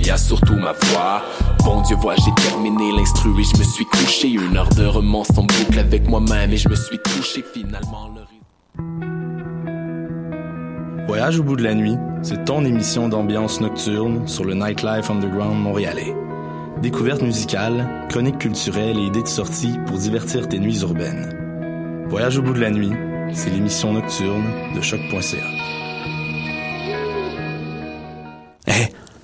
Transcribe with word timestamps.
il 0.00 0.06
y 0.06 0.10
a 0.10 0.16
surtout 0.16 0.56
ma 0.56 0.72
voix. 0.72 1.22
Bon 1.64 1.82
Dieu, 1.82 1.96
vois, 1.96 2.14
j'ai 2.16 2.32
terminé 2.48 2.90
l'instru 2.92 3.30
et 3.38 3.44
je 3.44 3.58
me 3.58 3.64
suis 3.64 3.84
couché. 3.84 4.28
Une 4.30 4.56
heure 4.56 4.68
de 4.70 4.86
romance 4.86 5.30
en 5.36 5.42
boucle 5.42 5.78
avec 5.78 6.08
moi-même 6.08 6.52
et 6.52 6.56
je 6.56 6.68
me 6.68 6.74
suis 6.74 6.98
couché 6.98 7.44
finalement. 7.52 8.10
Voyage 11.06 11.40
au 11.40 11.42
bout 11.42 11.56
de 11.56 11.64
la 11.64 11.74
nuit, 11.74 11.96
c'est 12.22 12.44
ton 12.44 12.64
émission 12.64 13.08
d'ambiance 13.08 13.60
nocturne 13.60 14.26
sur 14.28 14.44
le 14.44 14.54
Nightlife 14.54 15.10
Underground 15.10 15.60
montréalais. 15.60 16.14
Découvertes 16.82 17.22
musicales, 17.22 18.06
chroniques 18.08 18.38
culturelles 18.38 18.96
et 18.96 19.06
idées 19.06 19.22
de 19.22 19.28
sortie 19.28 19.74
pour 19.86 19.98
divertir 19.98 20.48
tes 20.48 20.58
nuits 20.58 20.80
urbaines. 20.82 22.06
Voyage 22.08 22.38
au 22.38 22.42
bout 22.42 22.54
de 22.54 22.60
la 22.60 22.70
nuit, 22.70 22.92
c'est 23.32 23.50
l'émission 23.50 23.92
nocturne 23.92 24.44
de 24.74 24.80
choc.ca. 24.80 25.79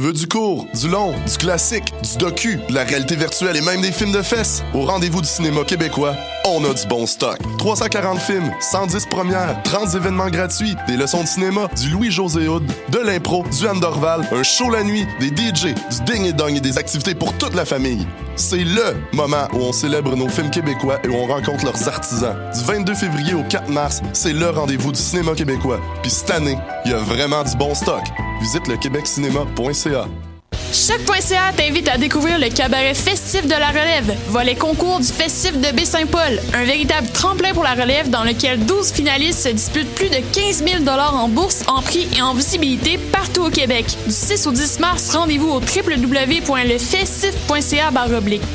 Tu 0.00 0.06
veux 0.06 0.12
du 0.14 0.26
court, 0.26 0.66
du 0.72 0.88
long, 0.88 1.12
du 1.30 1.36
classique, 1.36 1.92
du 2.02 2.16
docu, 2.16 2.58
de 2.70 2.72
la 2.72 2.84
réalité 2.84 3.16
virtuelle 3.16 3.54
et 3.54 3.60
même 3.60 3.82
des 3.82 3.92
films 3.92 4.12
de 4.12 4.22
fesses? 4.22 4.62
Au 4.72 4.86
rendez-vous 4.86 5.20
du 5.20 5.28
cinéma 5.28 5.62
québécois, 5.62 6.14
on 6.46 6.64
a 6.64 6.72
du 6.72 6.86
bon 6.86 7.04
stock. 7.04 7.36
340 7.58 8.18
films, 8.18 8.50
110 8.60 9.04
premières, 9.10 9.62
30 9.62 9.96
événements 9.96 10.30
gratuits, 10.30 10.74
des 10.88 10.96
leçons 10.96 11.20
de 11.20 11.28
cinéma, 11.28 11.68
du 11.76 11.90
Louis-José 11.90 12.48
Hood, 12.48 12.64
de 12.88 12.98
l'impro, 12.98 13.44
du 13.58 13.68
Andorval, 13.68 14.26
un 14.32 14.42
show 14.42 14.70
la 14.70 14.82
nuit, 14.82 15.06
des 15.20 15.28
DJ, 15.28 15.74
du 15.74 16.04
ding 16.06 16.24
et 16.24 16.32
dong 16.32 16.56
et 16.56 16.60
des 16.60 16.78
activités 16.78 17.14
pour 17.14 17.36
toute 17.36 17.54
la 17.54 17.66
famille. 17.66 18.06
C'est 18.36 18.64
LE 18.64 18.96
moment 19.12 19.48
où 19.52 19.58
on 19.58 19.72
célèbre 19.72 20.16
nos 20.16 20.30
films 20.30 20.50
québécois 20.50 20.98
et 21.04 21.08
où 21.08 21.14
on 21.14 21.26
rencontre 21.26 21.66
leurs 21.66 21.88
artisans. 21.88 22.38
Du 22.54 22.64
22 22.64 22.94
février 22.94 23.34
au 23.34 23.42
4 23.42 23.68
mars, 23.68 24.00
c'est 24.14 24.32
le 24.32 24.48
rendez-vous 24.48 24.92
du 24.92 25.00
cinéma 25.00 25.34
québécois. 25.34 25.78
Puis 26.00 26.10
cette 26.10 26.30
année, 26.30 26.56
il 26.86 26.90
y 26.90 26.94
a 26.94 27.00
vraiment 27.00 27.44
du 27.44 27.54
bon 27.56 27.74
stock. 27.74 28.04
Visite 28.40 28.68
le 28.68 28.76
québeccinéma.ca. 28.76 30.29
Choc.ca 30.72 31.52
t'invite 31.56 31.88
à 31.88 31.98
découvrir 31.98 32.38
le 32.38 32.48
cabaret 32.48 32.94
festif 32.94 33.44
de 33.44 33.54
la 33.54 33.68
relève, 33.68 34.14
volet 34.28 34.54
concours 34.54 35.00
du 35.00 35.08
festif 35.08 35.60
de 35.60 35.72
Baie-Saint-Paul, 35.74 36.40
un 36.54 36.64
véritable 36.64 37.08
tremplin 37.08 37.52
pour 37.52 37.64
la 37.64 37.74
relève 37.74 38.08
dans 38.08 38.22
lequel 38.22 38.64
12 38.66 38.92
finalistes 38.92 39.48
se 39.48 39.48
disputent 39.48 39.92
plus 39.96 40.08
de 40.08 40.20
15 40.32 40.62
000 40.64 40.88
en 40.88 41.28
bourse, 41.28 41.64
en 41.66 41.82
prix 41.82 42.06
et 42.16 42.22
en 42.22 42.34
visibilité 42.34 42.98
partout 42.98 43.42
au 43.42 43.50
Québec. 43.50 43.84
Du 44.06 44.12
6 44.12 44.46
au 44.46 44.52
10 44.52 44.78
mars, 44.78 45.12
rendez-vous 45.14 45.48
au 45.48 45.60
www.lefestif.ca 45.60 47.90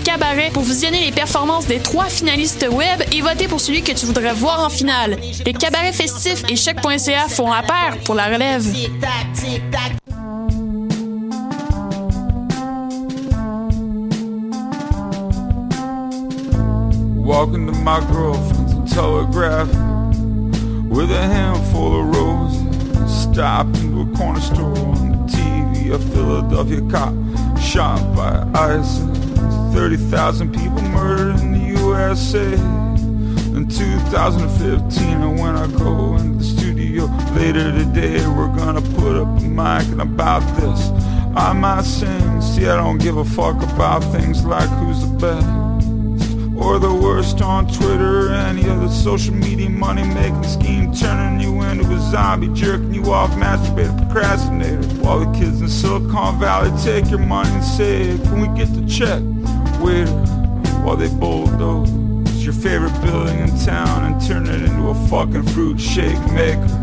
cabaret 0.05 0.51
pour 0.53 0.63
visionner 0.63 1.01
les 1.01 1.11
performances 1.11 1.67
des 1.67 1.79
trois 1.79 2.05
finalistes 2.05 2.65
web 2.71 3.03
et 3.11 3.19
voter 3.21 3.49
pour 3.49 3.59
celui 3.59 3.81
que 3.81 3.91
tu 3.91 4.05
voudrais 4.05 4.33
voir 4.33 4.63
en 4.63 4.69
finale. 4.69 5.17
Le 5.45 5.51
cabaret 5.51 5.91
festif 5.91 6.43
et 6.49 6.55
Choc.ca 6.55 7.27
font 7.27 7.51
la 7.51 7.61
paire 7.61 7.97
pour 8.05 8.15
la 8.15 8.27
relève. 8.27 8.63
Walking 17.35 17.67
to 17.67 17.73
my 17.73 17.99
girlfriend's 18.13 18.93
telegraph 18.93 19.67
with 20.87 21.11
a 21.11 21.21
handful 21.21 21.99
of 21.99 22.15
roses. 22.15 23.23
Stopped 23.23 23.77
into 23.79 24.09
a 24.09 24.15
corner 24.15 24.39
store 24.39 24.77
on 24.77 25.11
the 25.11 25.33
TV. 25.33 25.93
A 25.93 25.99
Philadelphia 25.99 26.79
cop 26.89 27.13
shot 27.59 27.99
by 28.15 28.41
ISIS. 28.57 28.99
30,000 29.75 30.53
people 30.53 30.81
murdered 30.83 31.37
in 31.41 31.51
the 31.51 31.81
USA. 31.81 32.53
In 33.53 33.67
2015, 33.67 35.03
and 35.05 35.37
when 35.37 35.57
I 35.57 35.67
go 35.77 36.15
into 36.15 36.37
the 36.37 36.43
studio 36.45 37.03
later 37.35 37.69
today, 37.73 38.25
we're 38.27 38.55
gonna 38.55 38.81
put 38.81 39.17
up 39.17 39.27
a 39.27 39.41
mic 39.41 39.85
and 39.91 40.01
about 40.01 40.39
this. 40.55 40.89
I 41.35 41.51
might 41.51 41.83
sing, 41.83 42.41
see, 42.41 42.65
I 42.65 42.77
don't 42.77 42.97
give 42.97 43.17
a 43.17 43.25
fuck 43.25 43.61
about 43.61 44.05
things 44.13 44.45
like 44.45 44.69
who's 44.69 45.01
the 45.01 45.17
best 45.17 45.64
or 46.57 46.79
the 46.79 46.93
worst 46.93 47.41
on 47.41 47.67
Twitter 47.67 48.29
or 48.29 48.33
any 48.33 48.67
other 48.69 48.87
social 48.89 49.33
media 49.33 49.69
money 49.69 50.03
making 50.03 50.43
scheme, 50.43 50.93
turning 50.93 51.39
you 51.39 51.61
into 51.63 51.91
a 51.91 51.99
zombie, 52.11 52.47
jerking 52.49 52.93
you 52.93 53.11
off, 53.11 53.31
masturbator, 53.31 53.97
procrastinator. 53.97 54.87
While 55.01 55.19
the 55.19 55.37
kids 55.37 55.61
in 55.61 55.69
Silicon 55.69 56.39
Valley 56.39 56.71
take 56.83 57.09
your 57.09 57.19
money 57.19 57.49
and 57.49 57.63
say, 57.63 58.17
Can 58.25 58.41
we 58.41 58.57
get 58.57 58.73
the 58.73 58.85
check? 58.87 59.21
Waiter, 59.81 60.11
while 60.83 60.95
they 60.95 61.09
bulldoze 61.09 61.89
your 62.43 62.53
favorite 62.53 62.93
building 63.01 63.39
in 63.39 63.49
town 63.59 64.11
and 64.11 64.27
turn 64.27 64.45
it 64.47 64.61
into 64.61 64.89
a 64.89 65.07
fucking 65.07 65.43
fruit 65.47 65.79
shake 65.79 66.19
maker. 66.31 66.81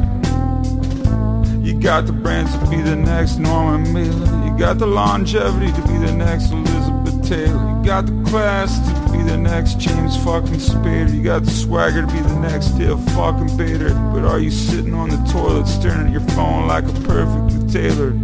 You 1.62 1.78
got 1.78 2.06
the 2.06 2.12
brains 2.12 2.52
to 2.58 2.66
be 2.68 2.82
the 2.82 2.96
next 2.96 3.38
Norman 3.38 3.92
Mailer. 3.92 4.44
You 4.44 4.58
got 4.58 4.78
the 4.78 4.86
longevity 4.86 5.72
to 5.72 5.82
be 5.82 5.96
the 5.98 6.12
next 6.12 6.50
Elizabeth 6.50 7.01
Taylor. 7.22 7.78
You 7.78 7.84
got 7.84 8.06
the 8.06 8.30
class 8.30 8.78
to 8.78 9.12
be 9.12 9.22
the 9.22 9.36
next 9.36 9.78
James 9.78 10.16
fucking 10.24 10.54
Spader. 10.54 11.14
You 11.14 11.22
got 11.22 11.44
the 11.44 11.50
swagger 11.50 12.02
to 12.02 12.06
be 12.06 12.20
the 12.20 12.38
next 12.40 12.70
Dale 12.78 12.98
fucking 12.98 13.56
Bader. 13.56 13.94
But 14.12 14.24
are 14.24 14.38
you 14.38 14.50
sitting 14.50 14.94
on 14.94 15.10
the 15.10 15.16
toilet 15.32 15.66
staring 15.66 16.06
at 16.06 16.12
your 16.12 16.28
phone 16.30 16.66
like 16.66 16.84
a 16.84 16.92
perfectly 17.02 17.66
tailored, 17.70 18.20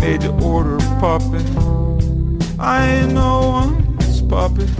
made 0.00 0.22
to 0.22 0.30
order 0.42 0.78
puppet? 1.00 1.46
I 2.58 2.86
ain't 2.88 3.12
no 3.12 3.48
one's 3.48 4.22
puppet. 4.22 4.70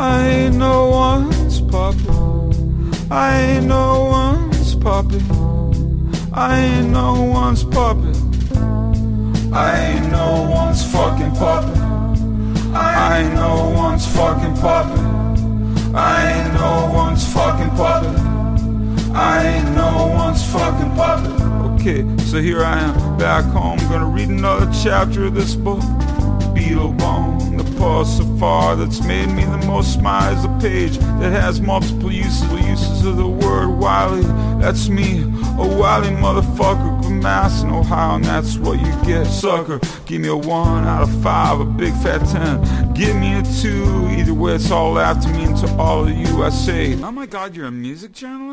I 0.00 0.26
ain't 0.26 0.56
no 0.56 0.88
one's 0.88 1.60
puppet. 1.60 2.08
I 3.10 3.40
ain't 3.40 3.66
no 3.66 4.04
one's 4.04 4.74
puppet. 4.74 5.22
I 6.32 6.58
ain't 6.58 6.90
no 6.90 7.22
one's 7.24 7.64
puppet. 7.64 8.16
I 9.52 9.80
ain't 9.80 10.10
no 10.10 10.48
one's 10.50 10.90
fucking 10.90 11.32
puppet. 11.32 11.81
I 12.74 13.22
ain't 13.22 13.34
no 13.34 13.70
one's 13.70 14.06
fucking 14.06 14.56
puppet. 14.56 14.98
I 15.94 16.32
ain't 16.32 16.54
no 16.54 16.90
one's 16.94 17.30
fucking 17.32 17.70
puppet. 17.70 18.18
I 19.14 19.46
ain't 19.46 19.76
no 19.76 20.06
one's 20.14 20.42
fucking 20.50 20.90
puppet. 20.96 21.42
Okay, 21.80 22.02
so 22.24 22.40
here 22.40 22.64
I 22.64 22.78
am, 22.78 23.18
back 23.18 23.44
home, 23.44 23.76
gonna 23.90 24.06
read 24.06 24.28
another 24.28 24.70
chapter 24.82 25.24
of 25.24 25.34
this 25.34 25.54
book. 25.54 25.82
Beatlebone, 26.62 27.58
the 27.58 27.78
pulse 27.78 28.18
so 28.18 28.36
far 28.36 28.76
that's 28.76 29.02
made 29.04 29.28
me 29.28 29.44
the 29.44 29.58
most 29.66 29.94
smile 29.94 30.32
is 30.36 30.44
a 30.44 30.58
page 30.60 30.96
that 31.20 31.32
has 31.32 31.60
multiple 31.60 32.12
uses, 32.12 32.42
uses 32.52 33.04
of 33.04 33.16
the 33.16 33.26
word 33.26 33.68
wily. 33.68 34.22
That's 34.60 34.88
me, 34.88 35.22
a 35.22 35.66
wily 35.80 36.10
motherfucker, 36.10 37.20
Massillon 37.20 37.72
Ohio, 37.72 38.16
and 38.16 38.24
that's 38.24 38.56
what 38.58 38.78
you 38.80 38.92
get, 39.04 39.26
sucker. 39.26 39.80
Give 40.06 40.20
me 40.20 40.28
a 40.28 40.36
one 40.36 40.84
out 40.84 41.02
of 41.02 41.22
five, 41.22 41.60
a 41.60 41.64
big 41.64 41.92
fat 41.94 42.20
ten. 42.30 42.94
Give 42.94 43.16
me 43.16 43.38
a 43.38 43.42
two, 43.60 44.08
either 44.10 44.34
way, 44.34 44.54
it's 44.54 44.70
all 44.70 44.98
after 44.98 45.28
me 45.28 45.44
and 45.44 45.56
to 45.58 45.68
all 45.76 46.04
of 46.04 46.10
you. 46.10 46.42
I 46.44 46.50
say, 46.50 46.94
oh 47.02 47.10
my 47.10 47.26
god, 47.26 47.56
you're 47.56 47.66
a 47.66 47.72
music 47.72 48.12
journalist? 48.12 48.51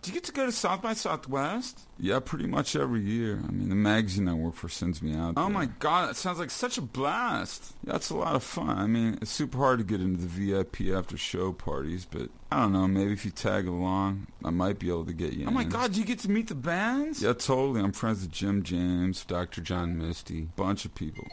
Do 0.00 0.10
you 0.10 0.14
get 0.14 0.24
to 0.24 0.32
go 0.32 0.46
to 0.46 0.52
South 0.52 0.80
by 0.82 0.94
Southwest? 0.94 1.80
Yeah, 1.98 2.20
pretty 2.20 2.46
much 2.46 2.76
every 2.76 3.00
year. 3.00 3.42
I 3.46 3.50
mean, 3.50 3.68
the 3.68 3.74
magazine 3.74 4.28
I 4.28 4.34
work 4.34 4.54
for 4.54 4.68
sends 4.68 5.02
me 5.02 5.14
out. 5.14 5.34
Oh 5.36 5.42
there. 5.42 5.50
my 5.50 5.66
god, 5.80 6.08
that 6.10 6.14
sounds 6.16 6.38
like 6.38 6.50
such 6.50 6.78
a 6.78 6.82
blast. 6.82 7.74
Yeah, 7.84 7.96
it's 7.96 8.10
a 8.10 8.16
lot 8.16 8.36
of 8.36 8.44
fun. 8.44 8.70
I 8.78 8.86
mean, 8.86 9.18
it's 9.20 9.30
super 9.30 9.58
hard 9.58 9.78
to 9.80 9.84
get 9.84 10.00
into 10.00 10.20
the 10.20 10.26
VIP 10.28 10.94
after 10.96 11.16
show 11.16 11.52
parties, 11.52 12.04
but 12.08 12.28
I 12.52 12.60
don't 12.60 12.72
know, 12.72 12.86
maybe 12.86 13.12
if 13.12 13.24
you 13.24 13.30
tag 13.32 13.66
along, 13.66 14.28
I 14.44 14.50
might 14.50 14.78
be 14.78 14.88
able 14.88 15.06
to 15.06 15.12
get 15.12 15.32
you 15.32 15.46
Oh 15.46 15.48
in. 15.48 15.54
my 15.54 15.64
god, 15.64 15.92
do 15.92 16.00
you 16.00 16.06
get 16.06 16.20
to 16.20 16.30
meet 16.30 16.46
the 16.48 16.54
bands? 16.54 17.20
Yeah, 17.22 17.32
totally. 17.32 17.80
I'm 17.80 17.92
friends 17.92 18.20
with 18.20 18.30
Jim 18.30 18.62
James, 18.62 19.24
Dr. 19.24 19.60
John 19.60 19.98
Misty, 19.98 20.42
bunch 20.54 20.84
of 20.84 20.94
people. 20.94 21.26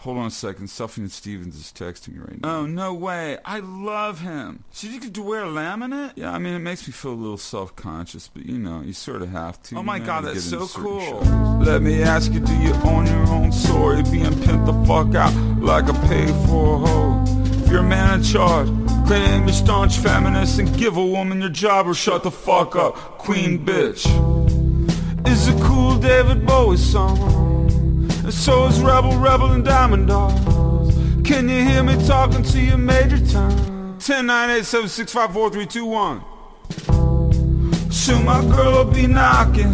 Hold 0.00 0.16
on 0.16 0.26
a 0.26 0.30
second. 0.30 0.68
Sufjan 0.68 1.10
Stevens 1.10 1.56
is 1.56 1.70
texting 1.76 2.14
me 2.14 2.20
right 2.20 2.40
now. 2.40 2.60
Oh, 2.60 2.66
no 2.66 2.94
way. 2.94 3.36
I 3.44 3.60
love 3.60 4.20
him. 4.20 4.64
So 4.70 4.86
you 4.86 4.98
get 4.98 5.12
to 5.12 5.22
wear 5.22 5.42
laminate? 5.42 6.12
Yeah, 6.16 6.32
I 6.32 6.38
mean, 6.38 6.54
it 6.54 6.60
makes 6.60 6.86
me 6.86 6.92
feel 6.94 7.12
a 7.12 7.12
little 7.12 7.36
self-conscious, 7.36 8.28
but 8.28 8.46
you 8.46 8.56
know, 8.56 8.80
you 8.80 8.94
sort 8.94 9.20
of 9.20 9.28
have 9.28 9.62
to. 9.64 9.76
Oh 9.76 9.82
my 9.82 9.98
god, 9.98 10.24
that's 10.24 10.42
so 10.42 10.66
cool. 10.68 11.00
Shows. 11.00 11.66
Let 11.66 11.82
me 11.82 12.02
ask 12.02 12.32
you, 12.32 12.40
do 12.40 12.54
you 12.56 12.72
own 12.84 13.08
your 13.08 13.28
own 13.28 13.52
story? 13.52 14.02
Being 14.04 14.24
pimped 14.24 14.64
the 14.64 14.72
fuck 14.86 15.14
out 15.14 15.34
like 15.60 15.86
a 15.90 16.08
paid-for 16.08 16.78
hoe. 16.78 17.24
If 17.62 17.68
you're 17.68 17.80
a 17.80 17.82
man 17.82 18.20
in 18.20 18.24
charge, 18.24 18.68
claim 19.06 19.44
you're 19.44 19.52
staunch 19.52 19.98
feminist 19.98 20.58
and 20.58 20.74
give 20.78 20.96
a 20.96 21.04
woman 21.04 21.42
your 21.42 21.50
job 21.50 21.86
or 21.86 21.92
shut 21.92 22.22
the 22.22 22.30
fuck 22.30 22.74
up, 22.74 22.94
queen 23.18 23.66
bitch. 23.66 24.06
Is 25.28 25.46
a 25.48 25.52
cool 25.62 25.98
David 25.98 26.46
Bowie 26.46 26.78
song? 26.78 27.39
And 28.30 28.38
so 28.38 28.66
is 28.68 28.80
Rebel, 28.80 29.18
Rebel, 29.18 29.50
and 29.50 29.64
Diamond 29.64 30.06
Dogs. 30.06 30.94
Can 31.24 31.48
you 31.48 31.64
hear 31.64 31.82
me 31.82 31.96
talking 32.06 32.44
to 32.44 32.60
you, 32.60 32.78
Major 32.78 33.18
Tom? 33.26 33.98
10 33.98 34.24
9 34.24 34.50
8 34.50 34.64
7 34.64 34.88
6 34.88 35.12
5 35.12 35.32
4 35.32 35.50
3 35.50 35.66
2 35.66 35.84
1. 35.84 36.22
Soon 37.90 38.24
my 38.24 38.40
girl 38.42 38.84
will 38.84 38.92
be 38.92 39.08
knocking. 39.08 39.72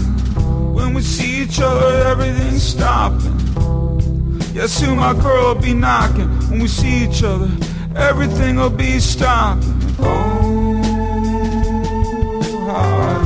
When 0.72 0.94
we 0.94 1.02
see 1.02 1.42
each 1.42 1.60
other, 1.60 2.08
everything's 2.08 2.62
stopping. 2.62 3.38
Yeah, 4.54 4.68
soon 4.68 4.96
my 5.00 5.12
girl 5.12 5.52
will 5.52 5.60
be 5.60 5.74
knocking. 5.74 6.30
When 6.48 6.60
we 6.60 6.68
see 6.68 7.04
each 7.04 7.22
other, 7.22 7.50
everything 7.94 8.56
will 8.56 8.70
be 8.70 9.00
stopping. 9.00 9.82
Oh, 9.98 10.82
how 12.72 13.25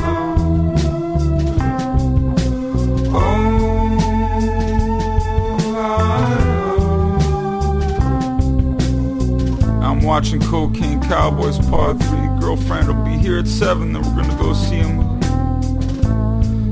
watching 10.10 10.40
Cocaine 10.40 11.00
Cowboys 11.02 11.56
Part 11.68 11.96
3. 12.02 12.40
Girlfriend 12.40 12.88
will 12.88 13.04
be 13.04 13.16
here 13.16 13.38
at 13.38 13.46
7, 13.46 13.92
then 13.92 14.02
we're 14.02 14.20
gonna 14.20 14.42
go 14.42 14.52
see 14.54 14.82
movie. 14.82 15.28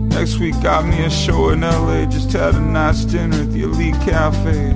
Next 0.08 0.40
week 0.40 0.60
got 0.60 0.84
me 0.84 1.04
a 1.04 1.08
show 1.08 1.50
in 1.50 1.60
LA, 1.60 2.04
just 2.06 2.32
had 2.32 2.56
a 2.56 2.60
nice 2.60 3.04
dinner 3.04 3.36
at 3.36 3.52
the 3.52 3.62
Elite 3.62 3.94
Cafe. 4.00 4.72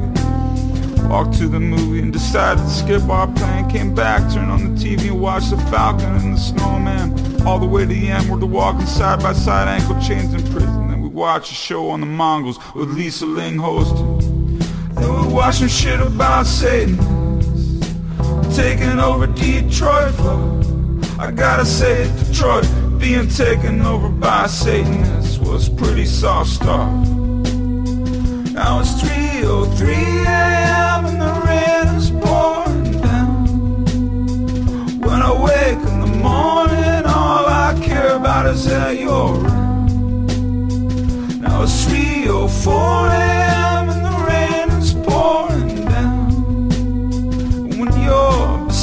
Walked 1.09 1.35
to 1.38 1.49
the 1.49 1.59
movie 1.59 2.03
and 2.03 2.12
decided 2.12 2.62
to 2.62 2.70
skip 2.70 3.03
our 3.09 3.26
plan. 3.32 3.69
Came 3.69 3.97
back, 3.97 4.32
turned 4.32 4.53
on 4.53 4.76
the 4.76 4.81
TV 4.81 5.11
watched 5.11 5.50
The 5.50 5.56
Falcon 5.62 6.15
and 6.15 6.35
the 6.35 6.38
Snowman. 6.38 7.43
All 7.44 7.58
the 7.58 7.67
way 7.67 7.81
to 7.81 7.88
the 7.88 8.11
end, 8.11 8.31
we're 8.31 8.47
walking 8.47 8.87
side 8.87 9.19
by 9.25 9.32
side, 9.32 9.67
ankle 9.67 10.00
chains 10.00 10.32
in 10.35 10.41
prison. 10.53 10.87
Then 10.87 11.03
we 11.03 11.08
watch 11.08 11.50
a 11.50 11.55
show 11.55 11.91
on 11.91 11.99
the 11.99 12.06
Mongols 12.06 12.61
with 12.76 12.91
Lisa 12.91 13.26
Ling 13.26 13.58
hosting. 13.58 14.20
Then 14.94 15.26
we 15.26 15.32
watch 15.35 15.56
some 15.56 15.67
shit 15.67 15.99
about 15.99 16.47
Satan 16.47 17.22
taking 18.55 18.99
over 19.01 19.27
Detroit. 19.27 20.15
I 21.19 21.31
gotta 21.31 21.65
say 21.65 22.03
it, 22.03 22.27
Detroit 22.27 22.67
being 22.99 23.29
taken 23.29 23.81
over 23.81 24.09
by 24.09 24.47
Satanists 24.47 25.39
was 25.39 25.69
pretty 25.71 26.05
soft 26.05 26.51
start. 26.51 27.09
Now 28.53 28.81
it's 28.81 28.93
3:03 29.01 30.25
a.m. 30.27 31.07
and 31.07 31.21
the 31.21 31.33
rain 31.47 31.87
is 31.97 32.11
pouring 32.11 33.01
down. 33.01 33.47
When 35.01 35.23
I 35.23 35.33
wake 35.49 35.83
in 35.91 36.01
the 36.01 36.13
morning, 36.29 37.05
all 37.07 37.47
I 37.47 37.79
care 37.83 38.17
about 38.17 38.47
is 38.47 38.67
that 38.67 38.99
you're 38.99 39.35
around. 39.41 39.87
Now 41.41 41.63
it's 41.63 41.87
3:04 41.87 43.09
a.m. 43.09 43.72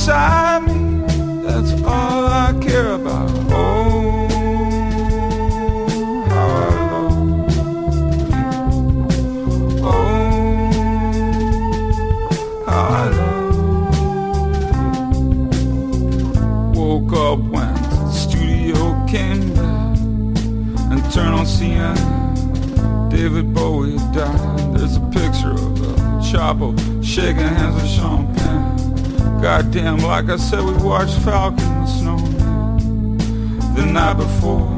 you're 0.08 0.69
like 30.10 30.28
I 30.28 30.38
said, 30.38 30.66
we 30.66 30.74
watched 30.84 31.20
Falcon 31.20 31.60
and 31.60 31.86
the 31.86 31.92
Snowman. 31.92 33.18
The 33.76 33.86
night 33.86 34.16
before 34.18 34.72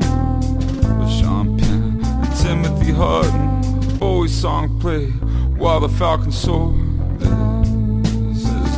with 0.99 1.09
Sean 1.09 1.57
Penn 1.57 2.01
and 2.03 2.35
Timothy 2.35 2.91
Hutton. 2.91 3.97
Bowie 3.97 4.27
song 4.27 4.77
played 4.81 5.13
while 5.57 5.79
the 5.79 5.87
Falcon 5.87 6.33
soared. 6.33 6.75
This 7.17 8.43
is 8.43 8.77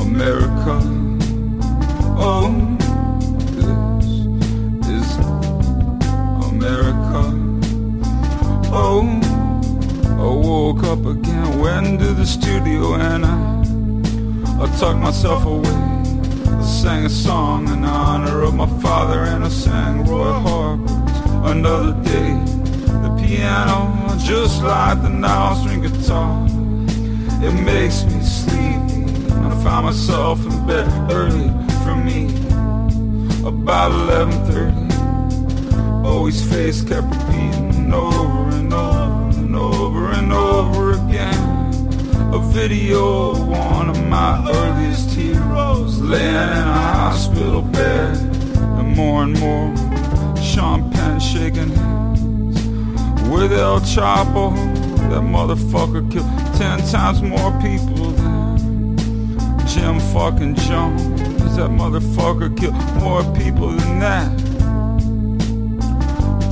America. 0.00 0.78
Oh, 2.16 2.46
this 4.86 5.08
is 5.08 5.16
America. 6.52 7.22
Oh, 8.72 9.02
I 10.20 10.46
woke 10.46 10.84
up 10.84 11.04
again, 11.04 11.58
went 11.58 11.98
to 11.98 12.14
the 12.14 12.24
studio 12.24 12.94
and 12.94 13.26
I, 13.26 13.55
I 14.58 14.66
tucked 14.78 15.00
myself 15.00 15.44
away. 15.44 15.68
I 15.68 16.62
sang 16.62 17.04
a 17.04 17.10
song 17.10 17.68
in 17.68 17.84
honor 17.84 18.42
of 18.42 18.54
my 18.54 18.66
father 18.80 19.20
and 19.20 19.44
I 19.44 19.50
sang 19.50 20.06
Roy 20.06 20.32
Harper's 20.32 20.92
Another 21.50 21.92
Day. 22.02 22.32
The 23.02 23.10
piano, 23.20 23.92
just 24.18 24.62
like 24.62 25.02
the 25.02 25.10
now 25.10 25.54
string 25.54 25.82
guitar, 25.82 26.46
it 27.44 27.52
makes 27.52 28.04
me 28.04 28.18
sleepy. 28.22 29.04
I 29.30 29.50
found 29.62 29.86
myself 29.86 30.40
in 30.40 30.66
bed 30.66 30.88
early 31.12 31.50
for 31.84 31.94
me, 31.94 32.26
about 33.46 33.92
11:30. 33.92 34.72
Bowie's 36.02 36.42
face 36.50 36.82
kept 36.82 37.06
repeating 37.14 37.92
over 37.92 38.56
and 38.56 38.72
over 38.72 39.38
and 39.38 39.54
over 39.54 40.12
and 40.12 40.32
over 40.32 40.92
again. 40.92 41.45
A 42.36 42.38
video 42.38 43.30
of 43.30 43.48
one 43.48 43.88
of 43.88 44.06
my 44.08 44.46
earliest 44.46 45.08
heroes 45.08 45.98
laying 46.02 46.34
in 46.34 46.68
a 46.68 46.82
hospital 47.00 47.62
bed. 47.62 48.14
And 48.78 48.94
more 48.94 49.22
and 49.22 49.40
more, 49.40 49.74
Penn 50.92 51.18
shaking 51.18 51.70
hands 51.70 52.62
with 53.30 53.52
El 53.54 53.80
Chapo. 53.80 54.54
That 55.08 55.22
motherfucker 55.22 56.12
killed 56.12 56.28
ten 56.56 56.78
times 56.90 57.22
more 57.22 57.52
people 57.62 58.10
than 58.10 58.98
Jim 59.66 59.98
fucking 60.12 60.56
Jones. 60.56 61.56
That 61.56 61.70
motherfucker 61.70 62.54
killed 62.54 62.76
more 63.02 63.24
people 63.34 63.68
than 63.68 63.98
that. 64.00 64.30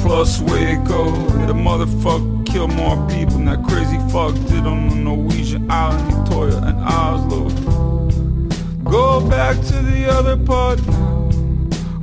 Plus 0.01 0.41
Waco, 0.41 1.11
the 1.47 1.53
motherfucker 1.53 2.34
killed 2.55 2.73
more 2.75 2.95
people 3.09 3.35
than 3.35 3.47
that 3.47 3.61
crazy 3.65 3.99
fuck 4.13 4.33
did 4.47 4.65
on 4.65 4.89
the 4.89 4.95
Norwegian 4.95 5.69
island, 5.69 6.15
Victoria 6.15 6.59
and 6.59 6.79
Oslo. 6.85 7.49
Go 8.89 9.29
back 9.29 9.57
to 9.57 9.83
the 9.83 10.09
other 10.09 10.37
part 10.37 10.79
now. 10.87 11.31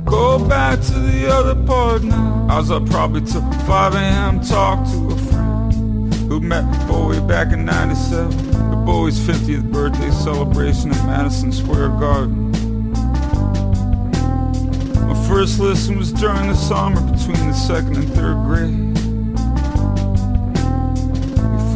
Go 0.04 0.46
back 0.46 0.78
to 0.82 0.92
the 0.92 1.26
other 1.26 1.54
part 1.64 2.02
now. 2.02 2.46
I 2.50 2.58
was 2.58 2.70
up 2.70 2.84
probably 2.90 3.22
till 3.22 3.40
5 3.62 3.94
a.m. 3.94 4.42
Talk 4.42 4.84
to 4.90 5.12
a 5.12 5.16
friend 5.16 6.14
who 6.28 6.38
met 6.38 6.66
Bowie 6.86 7.26
back 7.26 7.54
in 7.54 7.64
97. 7.64 8.28
The 8.72 8.76
Bowie's 8.84 9.18
50th 9.20 9.72
birthday 9.72 10.10
celebration 10.10 10.90
at 10.90 11.06
Madison 11.06 11.50
Square 11.50 11.96
Garden. 11.98 12.52
My 15.08 15.26
first 15.26 15.58
listen 15.60 15.96
was 15.96 16.12
during 16.12 16.48
the 16.48 16.56
summer 16.56 17.00
between 17.00 17.48
the 17.48 17.54
second 17.54 17.96
and 17.96 18.12
third 18.12 18.44
grade. 18.44 19.01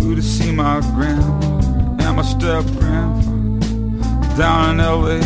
Flew 0.07 0.15
to 0.15 0.23
see 0.23 0.53
my 0.53 0.79
grandma 0.95 1.59
and 1.99 2.17
my 2.17 2.23
step 2.23 2.65
grandfather 2.79 4.37
down 4.37 4.71
in 4.71 4.77
LA. 4.79 5.19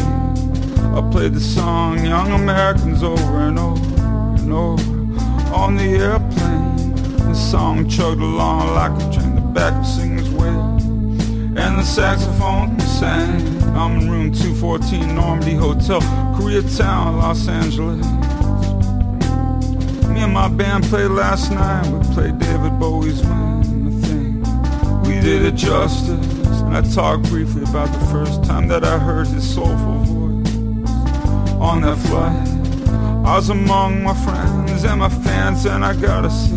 I 0.99 1.11
played 1.13 1.35
the 1.35 1.41
song 1.41 2.03
Young 2.03 2.33
Americans 2.33 3.03
over 3.03 3.41
and 3.41 3.59
over 3.59 4.03
and 4.41 4.51
over 4.51 4.83
on 5.55 5.77
the 5.77 5.85
airplane. 5.85 6.95
The 7.29 7.35
song 7.35 7.91
chugged 7.91 8.23
along 8.23 8.75
like 8.75 8.93
a 8.93 9.13
train, 9.13 9.35
the 9.35 9.43
back 9.43 9.75
of 9.75 9.87
singer's 9.87 10.31
wheel. 10.31 10.79
And 11.59 11.79
the 11.79 11.83
saxophone 11.83 12.81
sang. 12.81 13.63
I'm 13.77 14.01
in 14.01 14.11
room 14.11 14.33
214, 14.33 15.15
Normandy 15.15 15.57
Hotel, 15.57 16.01
Koreatown, 16.39 17.19
Los 17.19 17.47
Angeles. 17.49 18.07
Me 20.09 20.23
and 20.23 20.33
my 20.33 20.49
band 20.49 20.85
played 20.85 21.11
last 21.11 21.53
night. 21.53 21.87
We 21.87 22.15
played 22.15 22.39
David 22.39 22.81
Bowie's. 22.81 23.23
We 23.23 23.60
did 25.21 25.43
it 25.43 25.55
justice. 25.55 26.27
And 26.62 26.77
I 26.77 26.83
talked 26.83 27.25
briefly 27.25 27.62
about 27.62 27.93
the 27.93 28.07
first 28.07 28.43
time 28.45 28.69
that 28.69 28.85
I 28.85 28.99
heard 28.99 29.27
his 29.27 29.55
soulful 29.55 29.99
voice 30.05 30.55
on 31.61 31.83
that 31.83 31.99
flight. 32.09 32.49
I 33.27 33.37
was 33.37 33.50
among 33.50 34.03
my 34.03 34.15
friends 34.25 34.85
and 34.85 35.00
my 35.00 35.09
fans, 35.09 35.67
and 35.67 35.85
I 35.85 35.95
gotta 35.95 36.31
say, 36.31 36.57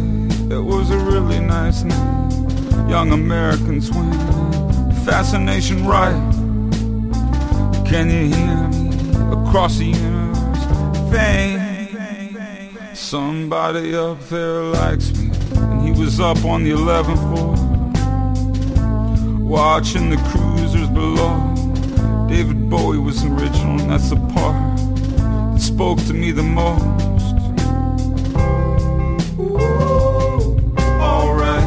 it 0.55 0.63
was 0.63 0.91
a 0.91 0.97
really 0.97 1.39
nice 1.39 1.83
night. 1.83 2.31
Young 2.89 3.11
Americans 3.11 3.91
win, 3.91 4.13
fascination 5.03 5.85
right. 5.85 6.13
Can 7.85 8.09
you 8.09 8.33
hear 8.33 8.67
me 8.69 9.47
across 9.47 9.77
the 9.77 9.85
universe? 9.85 11.11
Fame. 11.11 11.59
Somebody 12.95 13.93
up 13.95 14.19
there 14.29 14.63
likes 14.63 15.11
me, 15.17 15.31
and 15.55 15.85
he 15.85 15.91
was 15.91 16.19
up 16.19 16.43
on 16.45 16.63
the 16.63 16.71
11th 16.71 17.35
floor. 17.35 17.72
Watching 19.43 20.09
the 20.09 20.17
cruisers 20.31 20.89
below. 20.89 21.39
David 22.27 22.69
Bowie 22.69 22.97
was 22.97 23.23
original, 23.23 23.79
and 23.79 23.91
that's 23.91 24.09
the 24.09 24.15
part 24.33 24.77
that 25.53 25.61
spoke 25.61 25.99
to 26.07 26.13
me 26.13 26.31
the 26.31 26.41
most. 26.41 26.81
Alright. 30.99 31.63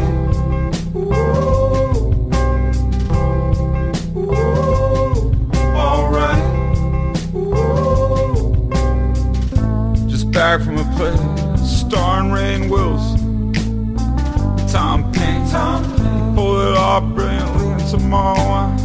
Alright. 5.76 6.42
Just 10.08 10.30
back 10.32 10.60
from 10.62 10.78
a 10.78 10.84
play, 10.96 11.16
starring 11.64 12.30
Rainn 12.30 12.68
Wilson, 12.68 13.54
Thom 14.68 15.12
Pain. 15.12 15.95
Pull 16.36 16.60
it 16.60 16.76
off 16.76 17.02
brilliantly, 17.14 17.66
and 17.66 17.86
tomorrow 17.90 18.38
I'm 18.38 18.76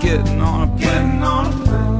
getting 0.00 0.40
on 0.40 0.68
a 0.68 0.70
plane. 0.76 1.20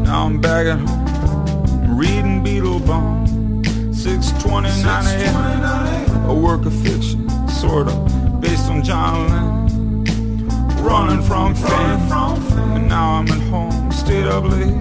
Now 0.02 0.26
I'm 0.26 0.40
back 0.40 0.66
at 0.66 0.80
home, 0.80 1.96
reading 1.96 2.42
Beatlebone. 2.42 3.94
629 3.94 5.06
a.m. 5.06 6.28
A 6.28 6.34
work 6.34 6.66
of 6.66 6.74
fiction, 6.82 7.28
sort 7.48 7.86
of, 7.86 8.40
based 8.40 8.68
on 8.68 8.82
John 8.82 9.28
Lennon. 9.28 9.64
Running 10.82 11.22
from 11.22 11.54
fame, 11.54 12.10
and 12.74 12.88
now 12.88 13.12
I'm 13.12 13.28
at 13.28 13.40
home, 13.42 13.92
stayed 13.92 14.26
up 14.26 14.42
late, 14.42 14.74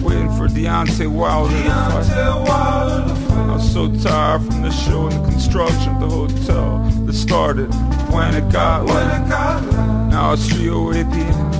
waiting 0.00 0.30
for 0.38 0.48
Deontay 0.48 1.06
Wilder 1.06 1.54
to 1.54 1.70
fight. 1.70 2.10
I 3.30 3.52
was 3.56 3.70
so 3.70 3.94
tired 3.94 4.40
from 4.40 4.62
the 4.62 4.70
show 4.70 5.08
and 5.08 5.22
the 5.22 5.28
construction 5.30 5.96
of 5.96 6.00
the 6.00 6.08
hotel 6.08 6.78
that 7.04 7.12
started 7.12 7.70
when 8.12 8.34
it 8.34 8.50
got 8.52 8.84
late. 8.86 9.28
Now 10.10 10.32
it's 10.32 10.46
3:08 10.48 11.12
p.m. 11.12 11.50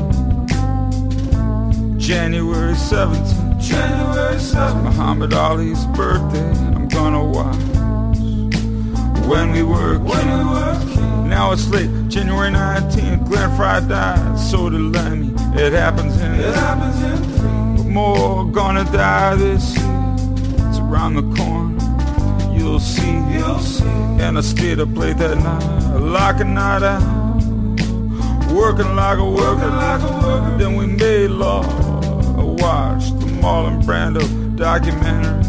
January 1.98 2.74
17th. 2.74 3.60
January 3.60 4.36
7th. 4.36 4.82
Muhammad 4.82 5.32
Ali's 5.32 5.84
birthday, 5.96 6.50
and 6.50 6.74
I'm 6.74 6.88
gonna 6.88 7.24
watch 7.24 7.56
when 9.28 9.52
we 9.52 9.62
were 9.62 9.98
king. 9.98 11.28
Now 11.28 11.52
it's 11.52 11.68
late, 11.68 11.90
January 12.08 12.50
19th. 12.50 13.28
Glenn 13.28 13.56
Frey 13.56 13.80
died, 13.88 14.38
so 14.38 14.68
did 14.70 14.80
Lemmy. 14.80 15.32
It 15.54 15.72
happens 15.72 16.20
in 16.20 16.34
it 16.34 16.54
happens 16.54 17.00
in 17.02 17.76
But 17.76 17.86
more 17.86 18.50
gonna 18.50 18.84
die 18.84 19.36
this 19.36 19.76
year. 19.76 20.16
It's 20.68 20.78
around 20.78 21.14
the 21.14 21.22
corner. 21.36 21.79
You'll 22.70 22.78
see, 22.78 23.18
you'll 23.32 23.58
see. 23.58 23.84
And 24.22 24.38
I 24.38 24.42
stayed 24.42 24.78
up 24.78 24.96
late 24.96 25.18
that 25.18 25.38
night, 25.38 25.98
like 25.98 26.38
a 26.38 26.44
night 26.44 26.84
out. 26.84 27.02
Working 28.52 28.94
like 28.94 29.18
a 29.18 29.28
worker, 29.28 29.66
like 29.66 30.00
a 30.00 30.12
worker. 30.24 30.56
Then 30.56 30.76
we 30.76 30.86
made 30.86 31.30
love. 31.30 31.66
I 32.38 32.44
watched 32.44 33.18
the 33.18 33.26
Marlon 33.42 33.82
Brando 33.82 34.22
documentary. 34.56 35.44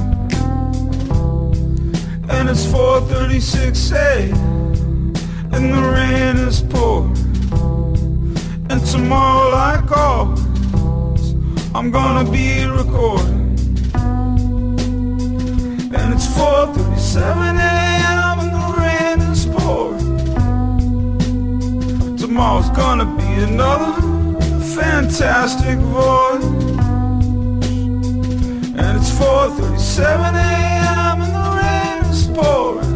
And 2.27 2.49
it's 2.49 2.65
4:36 2.65 3.91
a.m. 3.91 5.13
and 5.53 5.71
the 5.75 5.81
rain 5.93 6.37
is 6.47 6.61
pouring. 6.61 7.15
And 8.71 8.83
tomorrow, 8.87 9.51
like 9.51 9.91
always, 9.95 11.35
I'm 11.75 11.91
gonna 11.91 12.27
be 12.31 12.65
recording. 12.65 13.20
Be 23.41 23.53
another 23.53 23.93
fantastic 24.75 25.77
voyage. 25.79 26.43
And 28.79 28.97
it's 28.97 29.11
4:37 29.11 30.35
a.m. 30.35 31.21
and 31.25 31.33
the 31.37 31.47
rain 31.59 31.99
is 32.11 32.21
pouring. 32.35 32.95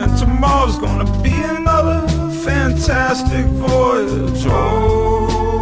And 0.00 0.10
tomorrow's 0.18 0.78
gonna 0.78 1.08
be 1.22 1.34
another 1.58 1.98
fantastic 2.46 3.46
voyage. 3.46 4.46
Oh, 4.46 5.53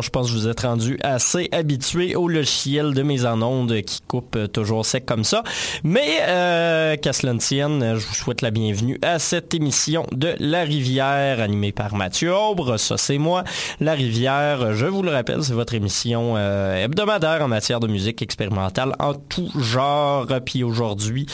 Je 0.00 0.10
pense 0.10 0.28
que 0.28 0.32
vous 0.32 0.48
êtes 0.48 0.60
rendu 0.60 0.98
assez 1.02 1.48
habitué 1.52 2.14
au 2.16 2.28
logiciel 2.28 2.94
de 2.94 3.02
mes 3.02 3.24
en 3.24 3.42
ondes 3.42 3.80
qui 3.82 4.00
coupe 4.06 4.36
euh, 4.36 4.46
toujours 4.46 4.84
sec 4.84 5.06
comme 5.06 5.24
ça. 5.24 5.42
Mais, 5.82 6.18
euh, 6.28 6.96
je 7.02 8.06
vous 8.06 8.14
souhaite 8.14 8.42
la 8.42 8.50
bienvenue 8.50 8.98
à 9.02 9.18
cette 9.18 9.54
émission 9.54 10.06
de 10.12 10.34
La 10.38 10.62
Rivière 10.62 11.40
animée 11.40 11.72
par 11.72 11.94
Mathieu 11.94 12.34
Aubre. 12.34 12.76
Ça, 12.76 12.96
c'est 12.96 13.18
moi. 13.18 13.44
La 13.80 13.92
Rivière, 13.92 14.74
je 14.74 14.86
vous 14.86 15.02
le 15.02 15.10
rappelle, 15.10 15.42
c'est 15.42 15.52
votre 15.52 15.74
émission 15.74 16.34
euh, 16.36 16.84
hebdomadaire 16.84 17.42
en 17.42 17.48
matière 17.48 17.80
de 17.80 17.86
musique 17.88 18.22
expérimentale 18.22 18.94
en 18.98 19.14
tout 19.14 19.50
genre. 19.60 20.26
Puis 20.44 20.62
aujourd'hui, 20.62 21.26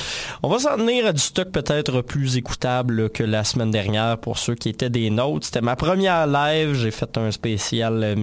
on 0.42 0.48
va 0.48 0.58
s'en 0.58 0.76
tenir 0.76 1.06
à 1.06 1.12
du 1.12 1.20
stock 1.20 1.50
peut-être 1.50 2.00
plus 2.02 2.36
écoutable 2.36 3.10
que 3.10 3.22
la 3.22 3.44
semaine 3.44 3.70
dernière 3.70 4.18
pour 4.18 4.38
ceux 4.38 4.54
qui 4.54 4.68
étaient 4.68 4.90
des 4.90 5.10
nôtres. 5.10 5.46
C'était 5.46 5.60
ma 5.60 5.76
première 5.76 6.26
live. 6.26 6.74
J'ai 6.74 6.90
fait 6.90 7.16
un 7.18 7.30
spécial 7.30 8.02
euh, 8.02 8.14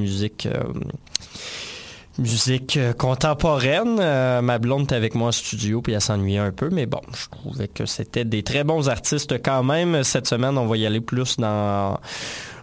musique 2.18 2.78
euh, 2.78 2.90
euh, 2.90 2.94
contemporaine. 2.94 3.98
Euh, 4.00 4.42
ma 4.42 4.60
blonde 4.60 4.84
était 4.84 4.96
avec 4.96 5.16
moi 5.16 5.30
en 5.30 5.32
studio 5.32 5.82
puis 5.82 5.94
elle 5.94 6.02
s'ennuyait 6.02 6.40
un 6.40 6.52
peu, 6.52 6.70
mais 6.70 6.86
bon, 6.86 7.02
je 7.14 7.30
trouvais 7.30 7.68
que 7.68 7.86
c'était 7.86 8.26
des 8.26 8.44
très 8.44 8.64
bons 8.64 8.90
artistes 8.90 9.42
quand 9.44 9.64
même. 9.64 10.04
Cette 10.04 10.28
semaine, 10.28 10.58
on 10.58 10.66
va 10.66 10.78
y 10.78 10.86
aller 10.86 11.02
plus 11.02 11.38
dans 11.38 12.00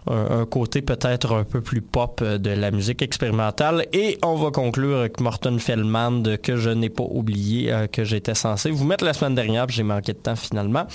un, 0.07 0.45
côté 0.45 0.81
peut-être 0.81 1.33
un 1.33 1.43
peu 1.43 1.61
plus 1.61 1.81
pop 1.81 2.21
euh, 2.21 2.37
de 2.37 2.49
la 2.49 2.71
musique 2.71 3.01
expérimentale. 3.01 3.85
Et 3.93 4.17
on 4.23 4.35
va 4.35 4.51
conclure 4.51 4.99
avec 4.99 5.19
Morton 5.19 5.57
Feldman 5.59 6.37
que 6.37 6.55
je 6.55 6.69
n'ai 6.69 6.89
pas 6.89 7.03
oublié 7.09 7.71
euh, 7.71 7.87
que 7.87 8.03
j'étais 8.03 8.33
censé 8.33 8.71
vous 8.71 8.85
mettre 8.85 9.03
la 9.03 9.13
semaine 9.13 9.35
dernière, 9.35 9.67
j'ai 9.69 9.83
manqué 9.83 10.13
de 10.13 10.17
temps 10.17 10.35
finalement. 10.35 10.85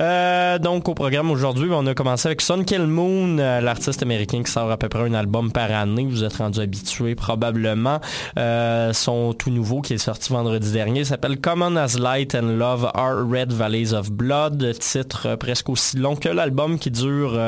Euh, 0.00 0.58
donc 0.58 0.88
au 0.88 0.94
programme 0.94 1.30
aujourd'hui, 1.30 1.68
on 1.72 1.86
a 1.86 1.94
commencé 1.94 2.28
avec 2.28 2.40
Sun 2.40 2.64
Kill 2.64 2.86
Moon, 2.86 3.36
l'artiste 3.36 4.02
américain 4.02 4.42
qui 4.42 4.50
sort 4.50 4.70
à 4.70 4.76
peu 4.76 4.88
près 4.88 5.02
un 5.02 5.14
album 5.14 5.52
par 5.52 5.70
année. 5.70 6.06
Vous 6.08 6.24
êtes 6.24 6.36
rendu 6.36 6.60
habitué 6.60 7.14
probablement. 7.14 8.00
Son 8.92 9.32
tout 9.34 9.50
nouveau 9.50 9.80
qui 9.80 9.94
est 9.94 9.98
sorti 9.98 10.32
vendredi 10.32 10.72
dernier 10.72 11.04
s'appelle 11.04 11.40
Common 11.40 11.76
as 11.76 11.98
Light 11.98 12.34
and 12.34 12.56
Love 12.56 12.90
Are 12.94 13.28
Red 13.28 13.52
Valleys 13.52 13.92
of 13.92 14.10
Blood, 14.10 14.74
titre 14.78 15.36
presque 15.36 15.68
aussi 15.68 15.96
long 15.96 16.16
que 16.16 16.28
l'album 16.28 16.78
qui 16.78 16.90
dure... 16.90 17.38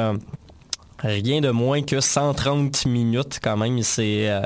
Rien 1.03 1.41
de 1.41 1.51
moins 1.51 1.83
que 1.83 2.01
130 2.01 2.87
minutes 2.87 3.41
quand 3.43 3.57
même. 3.57 3.79
Il 3.79 3.85
s'est, 3.85 4.29
euh, 4.29 4.43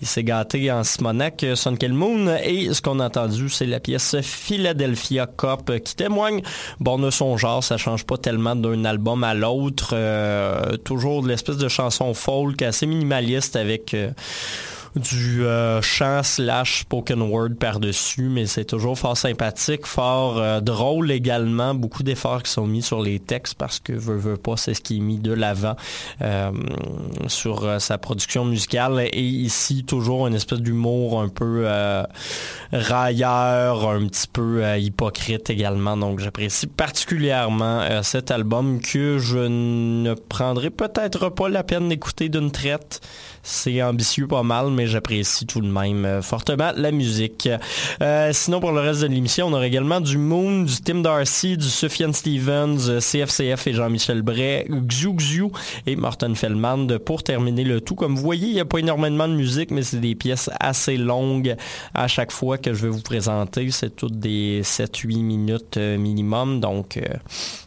il 0.00 0.08
s'est 0.08 0.24
gâté 0.24 0.70
en 0.72 0.82
Simonac, 0.82 1.44
Sun 1.54 1.78
Kill 1.78 1.92
Moon. 1.92 2.36
Et 2.42 2.72
ce 2.74 2.82
qu'on 2.82 3.00
a 3.00 3.06
entendu, 3.06 3.48
c'est 3.48 3.66
la 3.66 3.80
pièce 3.80 4.16
Philadelphia 4.20 5.26
Cop 5.26 5.70
euh, 5.70 5.78
qui 5.78 5.94
témoigne, 5.94 6.42
bon, 6.80 6.98
de 6.98 7.10
son 7.10 7.36
genre. 7.36 7.62
Ça 7.62 7.76
change 7.76 8.04
pas 8.04 8.16
tellement 8.16 8.56
d'un 8.56 8.84
album 8.84 9.22
à 9.24 9.34
l'autre. 9.34 9.90
Euh, 9.92 10.76
toujours 10.78 11.22
de 11.22 11.28
l'espèce 11.28 11.56
de 11.58 11.68
chanson 11.68 12.12
folk 12.14 12.60
assez 12.62 12.86
minimaliste 12.86 13.56
avec... 13.56 13.94
euh, 13.94 14.10
du 14.98 15.44
euh, 15.44 15.80
chant 15.80 16.22
slash 16.22 16.80
spoken 16.80 17.22
word 17.22 17.54
par-dessus, 17.58 18.28
mais 18.28 18.46
c'est 18.46 18.64
toujours 18.64 18.98
fort 18.98 19.16
sympathique, 19.16 19.86
fort 19.86 20.38
euh, 20.38 20.60
drôle 20.60 21.10
également. 21.10 21.74
Beaucoup 21.74 22.02
d'efforts 22.02 22.42
qui 22.42 22.50
sont 22.50 22.66
mis 22.66 22.82
sur 22.82 23.00
les 23.00 23.18
textes 23.18 23.54
parce 23.54 23.78
que 23.80 23.92
veut, 23.92 24.16
veut 24.16 24.36
pas, 24.36 24.56
c'est 24.56 24.74
ce 24.74 24.80
qui 24.80 24.98
est 24.98 25.00
mis 25.00 25.18
de 25.18 25.32
l'avant 25.32 25.76
euh, 26.22 26.50
sur 27.28 27.80
sa 27.80 27.98
production 27.98 28.44
musicale. 28.44 29.08
Et 29.12 29.22
ici, 29.22 29.84
toujours 29.84 30.26
une 30.26 30.34
espèce 30.34 30.60
d'humour 30.60 31.20
un 31.20 31.28
peu 31.28 31.66
railleur, 32.72 33.88
un 33.88 34.06
petit 34.06 34.28
peu 34.32 34.62
hypocrite 34.78 35.50
également. 35.50 35.96
Donc 35.96 36.20
j'apprécie 36.20 36.66
particulièrement 36.66 38.02
cet 38.02 38.30
album 38.30 38.80
que 38.80 39.18
je 39.18 39.38
ne 39.38 40.14
prendrai 40.14 40.70
peut-être 40.70 41.28
pas 41.30 41.48
la 41.48 41.62
peine 41.62 41.88
d'écouter 41.88 42.28
d'une 42.28 42.50
traite. 42.50 43.00
C'est 43.50 43.82
ambitieux 43.82 44.26
pas 44.26 44.42
mal, 44.42 44.70
mais 44.70 44.86
j'apprécie 44.86 45.46
tout 45.46 45.62
de 45.62 45.66
même 45.66 46.20
fortement 46.20 46.70
la 46.76 46.90
musique. 46.90 47.48
sinon, 48.32 48.60
pour 48.60 48.72
le 48.72 48.80
reste 48.80 49.00
de 49.00 49.06
l'émission, 49.06 49.46
on 49.46 49.54
aura 49.54 49.66
également 49.66 50.02
du 50.02 50.18
Moon, 50.18 50.64
du 50.64 50.80
Tim 50.82 51.00
Darcy, 51.00 51.56
du 51.56 51.68
Sufjan 51.68 52.12
Stevens, 52.12 53.00
CFCF 53.00 53.66
et 53.66 53.72
Jean-Michel 53.72 54.20
Bray, 54.20 54.66
Xiu 54.68 55.14
Xiu 55.14 55.46
et 55.86 55.96
Morton 55.96 56.34
Feldman 56.34 56.98
pour 56.98 57.22
terminer 57.22 57.64
le 57.64 57.80
tout. 57.80 57.94
Comme 57.94 58.16
vous 58.16 58.22
voyez, 58.22 58.48
il 58.48 58.54
n'y 58.54 58.60
a 58.60 58.66
pas 58.66 58.80
énormément 58.80 59.26
de 59.26 59.34
musique, 59.34 59.70
mais 59.70 59.82
c'est 59.82 60.00
des 60.00 60.14
pièces 60.14 60.50
assez 60.60 60.98
longues 60.98 61.56
à 61.94 62.06
chaque 62.06 62.32
fois 62.32 62.58
que 62.58 62.74
je 62.74 62.82
vais 62.82 62.90
vous 62.90 63.00
présenter. 63.00 63.70
C'est 63.70 63.96
toutes 63.96 64.18
des 64.18 64.60
7-8 64.62 65.22
minutes 65.22 65.78
minimum, 65.78 66.60
donc 66.60 67.00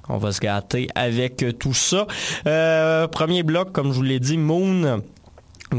on 0.09 0.17
va 0.17 0.31
se 0.31 0.39
gâter 0.39 0.89
avec 0.93 1.43
tout 1.59 1.73
ça. 1.73 2.05
Euh, 2.47 3.07
premier 3.07 3.43
bloc, 3.43 3.71
comme 3.71 3.91
je 3.91 3.97
vous 3.97 4.03
l'ai 4.03 4.19
dit, 4.19 4.38
Moon 4.38 5.01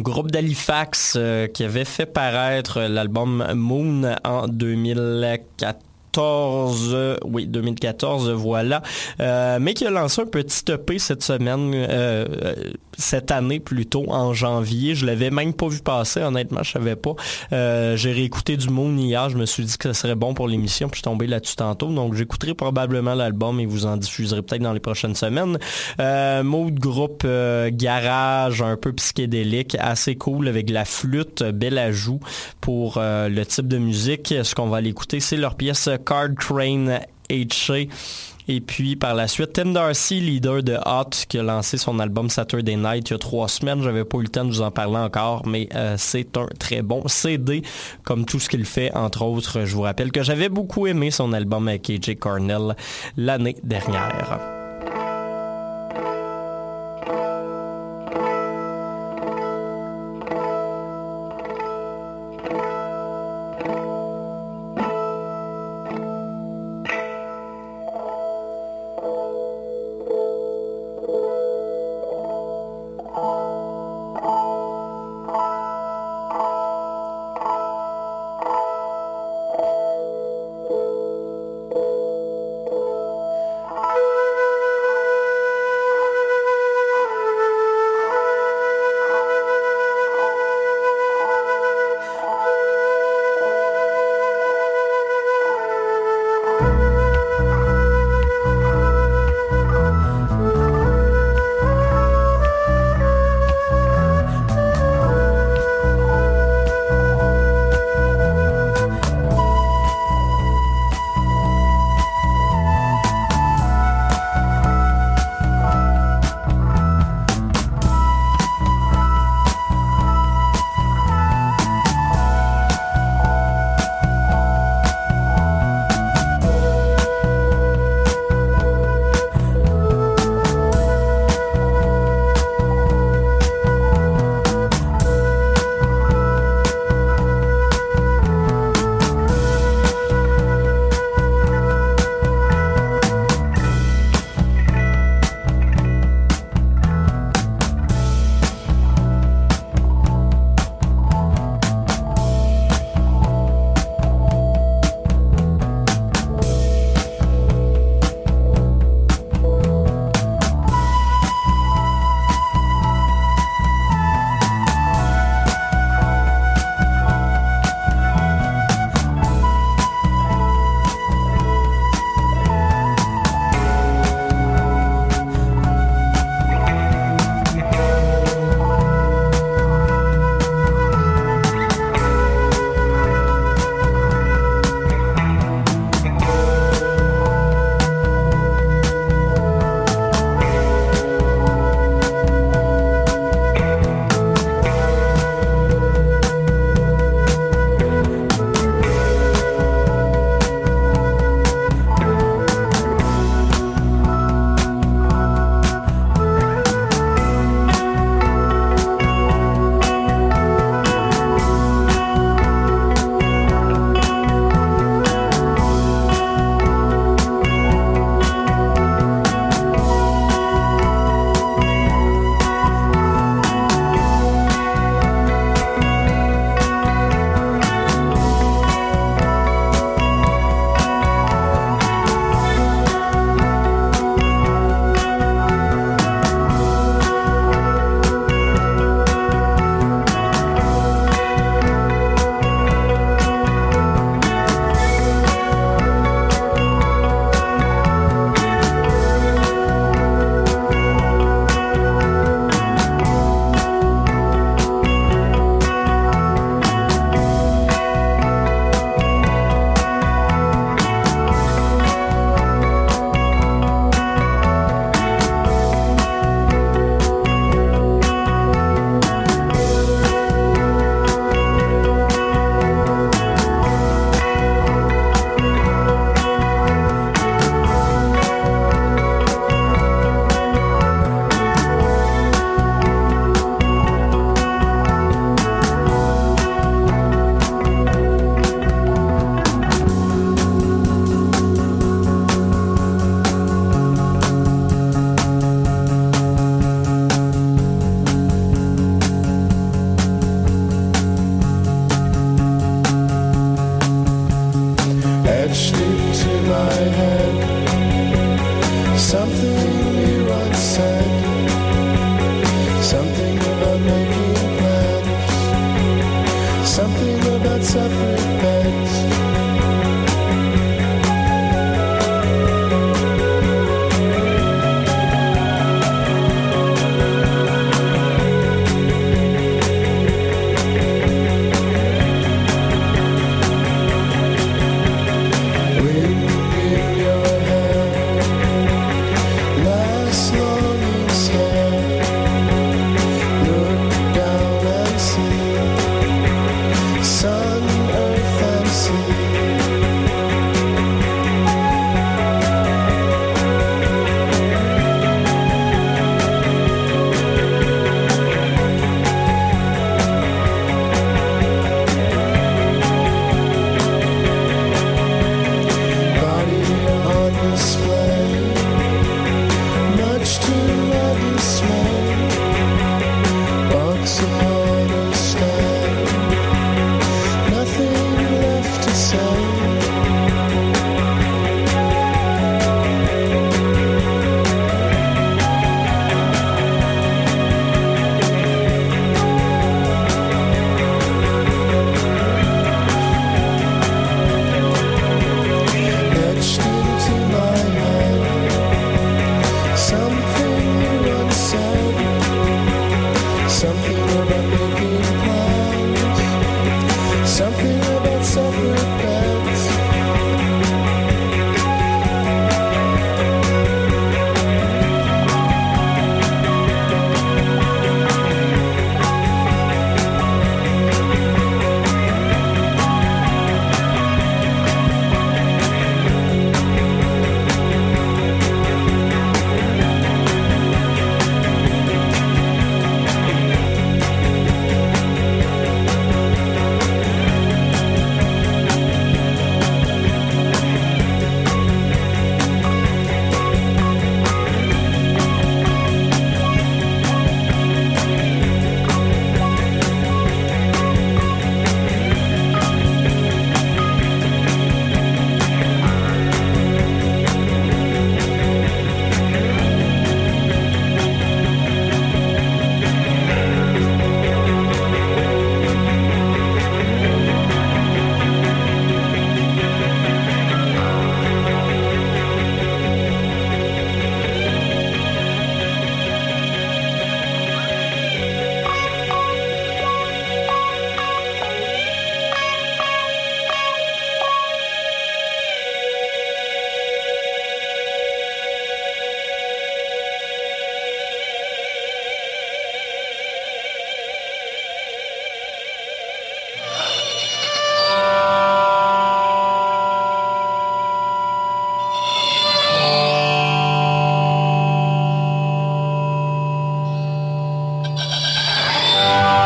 groupe 0.00 0.30
d'Halifax 0.30 1.14
euh, 1.16 1.46
qui 1.46 1.64
avait 1.64 1.84
fait 1.84 2.06
paraître 2.06 2.80
l'album 2.80 3.46
Moon 3.54 4.16
en 4.24 4.48
2014 4.48 5.91
2014, 6.12 7.18
oui, 7.24 7.46
2014, 7.46 8.30
voilà, 8.30 8.82
euh, 9.20 9.58
mais 9.60 9.74
qui 9.74 9.86
a 9.86 9.90
lancé 9.90 10.22
un 10.22 10.26
petit 10.26 10.70
EP 10.70 10.98
cette 10.98 11.22
semaine, 11.22 11.72
euh, 11.74 12.26
cette 12.98 13.30
année 13.30 13.60
plutôt, 13.60 14.04
en 14.08 14.34
janvier. 14.34 14.94
Je 14.94 15.06
l'avais 15.06 15.30
même 15.30 15.54
pas 15.54 15.68
vu 15.68 15.80
passer, 15.80 16.20
honnêtement, 16.20 16.62
je 16.62 16.72
savais 16.72 16.96
pas. 16.96 17.14
Euh, 17.52 17.96
j'ai 17.96 18.12
réécouté 18.12 18.56
du 18.56 18.68
Moon 18.68 18.94
hier, 18.96 19.30
je 19.30 19.36
me 19.36 19.46
suis 19.46 19.64
dit 19.64 19.78
que 19.78 19.92
ce 19.92 20.02
serait 20.02 20.14
bon 20.14 20.34
pour 20.34 20.48
l'émission, 20.48 20.88
puis 20.88 20.98
je 20.98 20.98
suis 20.98 21.04
tombé 21.04 21.26
là-dessus 21.26 21.56
tantôt, 21.56 21.88
donc 21.88 22.14
j'écouterai 22.14 22.54
probablement 22.54 23.14
l'album 23.14 23.58
et 23.60 23.66
vous 23.66 23.86
en 23.86 23.96
diffuserez 23.96 24.42
peut-être 24.42 24.62
dans 24.62 24.72
les 24.72 24.80
prochaines 24.80 25.14
semaines. 25.14 25.58
Euh, 26.00 26.42
mode 26.42 26.78
groupe 26.78 27.26
garage, 27.68 28.60
un 28.60 28.76
peu 28.76 28.92
psychédélique, 28.92 29.76
assez 29.78 30.16
cool 30.16 30.48
avec 30.48 30.68
la 30.68 30.84
flûte, 30.84 31.42
bel 31.42 31.78
ajout 31.78 32.20
pour 32.60 32.98
le 32.98 33.42
type 33.44 33.68
de 33.68 33.78
musique. 33.78 34.34
Ce 34.42 34.54
qu'on 34.54 34.68
va 34.68 34.78
aller 34.78 34.90
écouter, 34.90 35.20
c'est 35.20 35.36
leur 35.36 35.54
pièce 35.54 35.88
Card 36.04 36.34
Train 36.38 37.00
HC. 37.30 37.88
Et 38.48 38.60
puis 38.60 38.96
par 38.96 39.14
la 39.14 39.28
suite, 39.28 39.52
Tim 39.52 39.72
Darcy, 39.72 40.20
leader 40.20 40.62
de 40.62 40.76
Hot, 40.84 41.10
qui 41.28 41.38
a 41.38 41.42
lancé 41.42 41.78
son 41.78 41.98
album 42.00 42.28
Saturday 42.28 42.76
Night 42.76 43.10
il 43.10 43.12
y 43.12 43.14
a 43.14 43.18
trois 43.18 43.48
semaines. 43.48 43.82
J'avais 43.82 44.04
pas 44.04 44.18
eu 44.18 44.22
le 44.22 44.28
temps 44.28 44.44
de 44.44 44.50
vous 44.50 44.62
en 44.62 44.70
parler 44.70 44.96
encore, 44.96 45.46
mais 45.46 45.68
euh, 45.74 45.94
c'est 45.96 46.36
un 46.36 46.48
très 46.58 46.82
bon 46.82 47.06
CD, 47.06 47.62
comme 48.02 48.24
tout 48.24 48.40
ce 48.40 48.48
qu'il 48.48 48.64
fait, 48.64 48.92
entre 48.94 49.22
autres. 49.22 49.64
Je 49.64 49.74
vous 49.74 49.82
rappelle 49.82 50.10
que 50.10 50.22
j'avais 50.22 50.48
beaucoup 50.48 50.86
aimé 50.86 51.10
son 51.10 51.32
album 51.32 51.68
avec 51.68 51.88
AJ 51.88 52.16
Cornell 52.18 52.74
l'année 53.16 53.56
dernière. 53.62 54.61